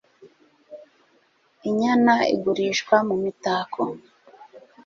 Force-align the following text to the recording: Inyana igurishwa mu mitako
Inyana 1.69 2.13
igurishwa 2.33 2.95
mu 3.07 3.15
mitako 3.23 3.81